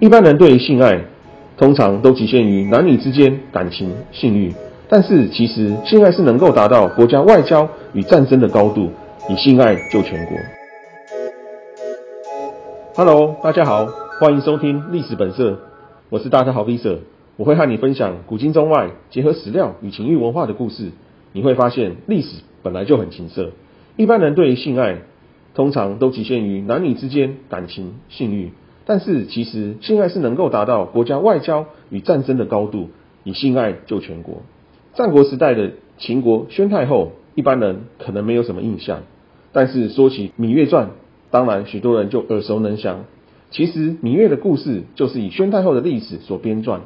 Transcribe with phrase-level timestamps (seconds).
[0.00, 0.98] 一般人对于性爱，
[1.58, 4.50] 通常都局限于男女之间感情、性欲，
[4.88, 8.88] 但是其实性爱是能够达到国家外交与战争的高度，
[9.28, 10.38] 以性爱救全国。
[12.96, 15.58] Hello，大家好，欢迎收听历史本色，
[16.08, 17.00] 我是大家好 V 色，
[17.36, 20.92] 我会和你分享古今中外结合史料与情欲文化的故事。
[21.32, 23.50] 你会发现历史本来就很情色，
[23.98, 25.00] 一般人对于性爱，
[25.54, 28.52] 通常都局限于男女之间感情、性欲。
[28.86, 32.88] 但是其实性爱是能够达到国家外交与战争的高度，
[33.24, 34.42] 以性爱救全国。
[34.94, 39.02] 战国时代的秦国宣太后，一般人可能没有什么印象，
[39.52, 40.90] 但是说起芈月传，
[41.30, 43.04] 当然许多人就耳熟能详。
[43.52, 46.80] 其实芈月的故事就是以宣太后的历史所编撰，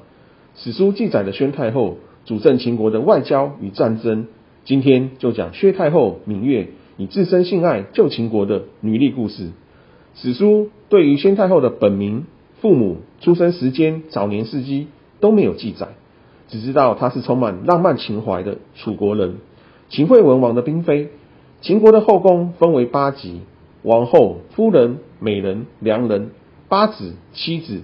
[0.57, 4.27] 史书记载的宣太后主政秦国的外交与战争。
[4.65, 9.51] 今天就讲薛太后芈月以自身性爱救秦国的女力故事。
[10.17, 12.27] 史书对于宣太后的本名、
[12.61, 14.87] 父母、出生时间、早年事迹
[15.21, 15.89] 都没有记载，
[16.49, 19.37] 只知道她是充满浪漫情怀的楚国人，
[19.89, 21.11] 秦惠文王的嫔妃。
[21.61, 23.41] 秦国的后宫分为八级：
[23.83, 26.31] 王后、夫人、美人、良人、
[26.69, 27.83] 八子、妻子、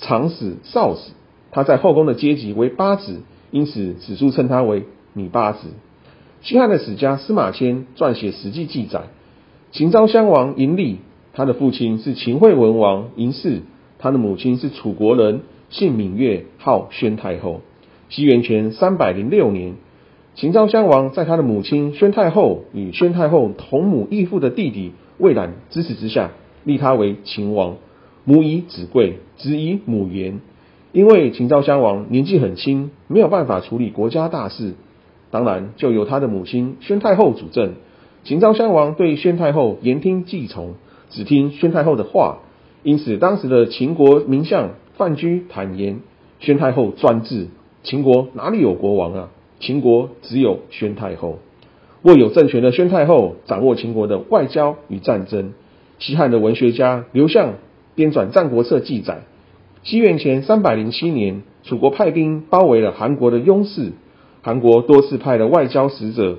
[0.00, 1.12] 长史、少史。
[1.50, 5.68] 她在后宫的阶级为八子，因此史书称她为女八子。
[6.40, 9.02] 西汉的史家司马迁撰写《史记》记载，
[9.70, 10.98] 秦昭襄王嬴利。
[11.34, 13.62] 他的父亲是秦惠文王嬴氏，
[13.98, 17.62] 他的母亲是楚国人，姓芈月，号宣太后。
[18.10, 19.74] 西元前三百零六年，
[20.34, 26.32] 秦昭襄王在他的母亲宣太后与宣太后同母异父的弟弟魏冉支持之下，
[26.64, 27.76] 立他为秦王。
[28.24, 30.40] 母以子贵，子以母严。
[30.92, 34.74] 因为秦昭襄王年纪很轻，没有办法处理国家大事，
[35.30, 37.72] 当然就由他的母亲宣太后主政。
[38.24, 40.74] 秦昭襄王对宣太后言听计从。
[41.12, 42.38] 只听宣太后的话，
[42.82, 46.00] 因此当时的秦国名相范雎坦言，
[46.40, 47.48] 宣太后专制，
[47.82, 49.28] 秦国哪里有国王啊？
[49.60, 51.38] 秦国只有宣太后。
[52.02, 55.52] 握有政权的宣太后掌握秦国的外交与战争。
[56.00, 57.54] 西汉的文学家刘向
[57.94, 59.20] 编纂《战国策》记载，
[59.84, 63.92] 西元前三百零七年，楚国派兵包围了韩国的雍氏，
[64.40, 66.38] 韩国多次派了外交使者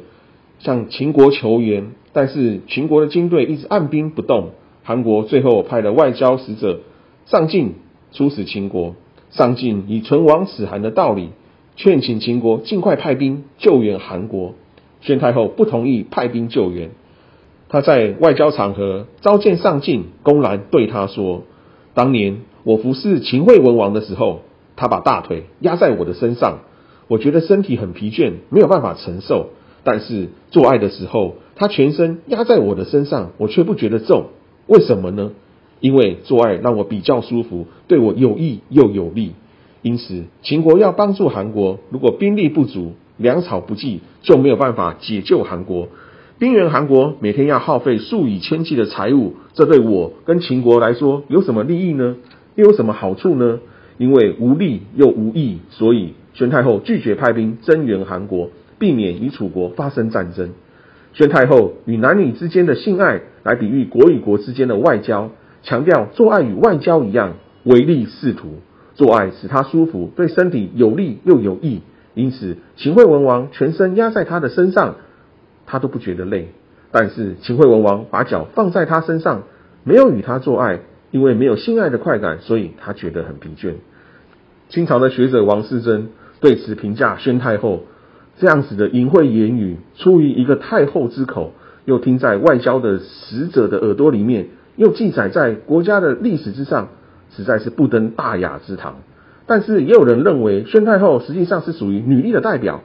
[0.60, 4.50] 向秦国求援，但是秦国的军队一直按兵不动。
[4.84, 6.82] 韩国最后派了外交使者
[7.26, 7.76] 上进
[8.12, 8.96] 出使秦国，
[9.32, 11.30] 上进以存亡使韩的道理
[11.76, 14.54] 劝请秦国尽快派兵救援韩国。
[15.02, 16.92] 宣太后不同意派兵救援，
[17.68, 21.44] 他在外交场合召见上进，公然对他说
[21.94, 24.44] ：“当年我服侍秦惠文王的时候，
[24.78, 26.60] 他把大腿压在我的身上，
[27.10, 29.50] 我觉得身体很疲倦，没有办法承受。
[29.84, 34.28] 但是做爱的时候，他全身压在我的身上，我却不觉得重。”
[34.68, 35.32] 为什么呢？
[35.80, 39.34] 因为做爱让我比较舒服，对我有益又有利。
[39.82, 45.90] 因此，秦国要帮助韩国，如果兵力不足、粮草不济，就没有办法解救韩国。
[46.40, 52.16] 兵援韩国每天要耗费数以千计的财物，这对我跟秦国来说有什么利益呢？
[52.56, 53.60] 又有什么好处呢？
[53.98, 58.50] 因为无利又无益，所以宣太后拒绝派兵增援韩国，
[58.80, 60.52] 避免与楚国发生战争。
[61.14, 65.30] 宣太后与男女之间的性爱来比喻国与国之间的外交，
[65.62, 67.34] 强调做爱与外交一样，
[67.64, 68.62] 唯利是图。
[68.96, 71.82] 做爱使他舒服，对身体有利又有益，
[72.14, 74.96] 因此秦惠文王全身压在他的身上，
[75.66, 76.50] 他都不觉得累。
[76.92, 79.44] 但是秦惠文王把脚放在他身上，
[79.84, 83.74] 没有与他做爱，因为没有性爱的快感，所以他觉得很疲倦。
[84.70, 87.84] 清朝的学者王世贞对此评价宣太后。
[88.40, 91.54] 这样子的淫秽言语，出于一个太后之口，
[91.86, 96.90] 又听在外交的使者的耳朵里面，又记载在国家的历史之上，
[97.36, 98.96] 实在是不登大雅之堂。
[99.46, 102.82] 但是也有人认为，宣太后实际上是属于女力的代表，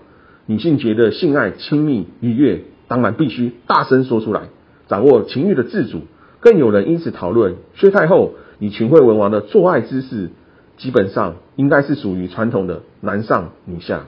[0.46, 4.48] 女性觉得性爱亲密愉悦，当然必须大声说出来，
[4.88, 6.00] 掌握情欲的自主。
[6.40, 10.30] 更有人因此讨论，薛太后与秦惠文王的做爱姿势，
[10.76, 14.06] 基本上应该是属于传统的男上女下。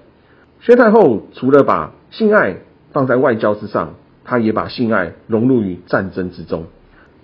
[0.61, 2.59] 薛太后除了把性爱
[2.93, 3.95] 放在外交之上，
[4.31, 6.67] 他也把性爱融入于战争之中。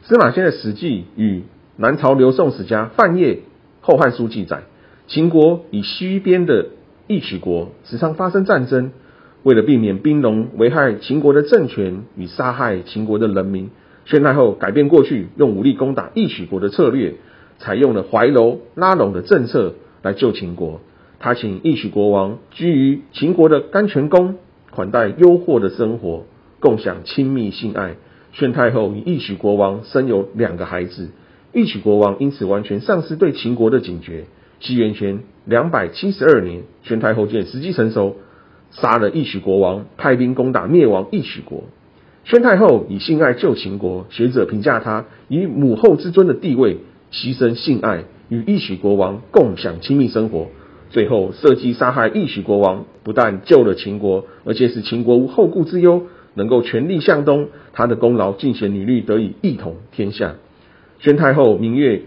[0.03, 1.45] 司马迁的《史记》与
[1.77, 3.35] 南朝刘宋史家范晔
[3.81, 4.65] 《后汉书》记载，
[5.07, 6.67] 秦国与西边的
[7.07, 8.91] 义渠国时常发生战争。
[9.45, 13.71] 为了避免兵戎危害秦国的政权与杀害秦国的人民，
[14.05, 17.15] 宣太后改变过去用武力攻打义渠国的策略，
[17.61, 20.81] 采用了怀柔拉拢的政策来救秦国。
[21.21, 24.35] 他请义渠国王居于秦国的甘泉宫，
[24.73, 26.25] 款待优渥的生活，
[26.61, 27.97] 共享亲密性爱。
[28.33, 31.09] 宣太后与义曲国王生有两个孩子，
[31.53, 34.25] 义曲国王因此完全丧失对秦国的警觉。
[34.61, 38.17] 西元前两百七十二年，宣太后见时机成熟，
[38.71, 41.65] 杀了义曲国王，派兵攻打灭亡义曲国。
[42.25, 46.79] 宣太后以性爱救秦国，学者评价她以母后之尊的地位，
[47.13, 50.49] 牺牲性爱与义曲国王共享亲密生活，
[50.91, 56.07] 最后设计杀害义曲国王，不但救了秦国，而且使秦国无后顾之忧，
[56.37, 57.49] 能够全力向东。
[57.73, 60.37] 他的功劳尽显女律得以一统天下。
[61.01, 62.03] 宣太后明月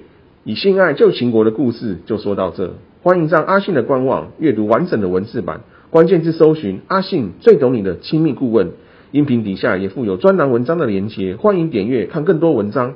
[0.46, 8.72] 以性爱救秦国的故事就说到这，欢迎上阿信的官网阅读完整的文字版，关键字搜寻阿信最懂你的亲密顾问。
[9.12, 12.94] 音频底下也附有专栏文章的连结，欢迎点阅看更多文章。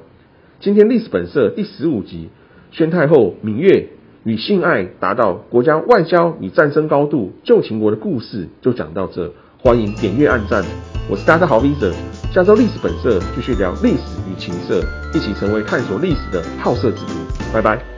[0.59, 2.29] 今天历史本色第十五集，
[2.71, 3.89] 宣太后芈月
[4.23, 9.33] 与性爱达到国家外交与战争高度，救秦国的故事就讲到这。
[9.65, 10.61] 欢迎点阅按赞，
[11.07, 11.95] 我是大家的好 V 者。
[12.33, 14.83] 下周历史本色继续聊历史与情色，
[15.13, 17.13] 一起成为探索历史的好色之徒。
[17.53, 17.92] 拜拜。